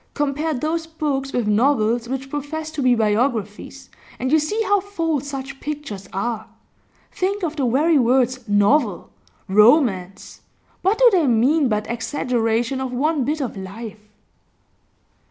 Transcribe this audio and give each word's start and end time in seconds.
Compare 0.15 0.55
those 0.55 0.87
books 0.87 1.31
with 1.31 1.45
novels 1.47 2.09
which 2.09 2.31
profess 2.31 2.71
to 2.71 2.81
be 2.81 2.95
biographies, 2.95 3.87
and 4.17 4.31
you 4.31 4.39
see 4.39 4.59
how 4.63 4.79
false 4.79 5.27
such 5.27 5.59
pictures 5.59 6.09
are. 6.11 6.47
Think 7.11 7.43
of 7.43 7.55
the 7.55 7.67
very 7.67 7.99
words 7.99 8.39
"novel," 8.49 9.11
"romance" 9.47 10.41
what 10.81 10.97
do 10.97 11.07
they 11.11 11.27
mean 11.27 11.69
but 11.69 11.87
exaggeration 11.87 12.81
of 12.81 12.91
one 12.91 13.23
bit 13.25 13.41
of 13.41 13.55
life? 13.55 14.09